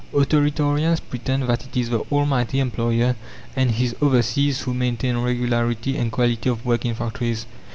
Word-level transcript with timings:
Authoritarians 0.15 0.99
pretend 1.11 1.43
that 1.47 1.63
it 1.63 1.77
is 1.77 1.91
the 1.91 1.99
almighty 2.11 2.59
employer 2.59 3.15
and 3.55 3.69
his 3.69 3.95
overseers 4.01 4.61
who 4.61 4.73
maintain 4.73 5.15
regularity 5.15 5.95
and 5.95 6.11
quality 6.11 6.49
of 6.49 6.65
work 6.65 6.85
in 6.85 6.95
factories. 6.95 7.45